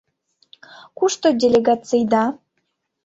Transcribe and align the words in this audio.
Кушто 0.97 1.27
делегацийда? 1.41 2.23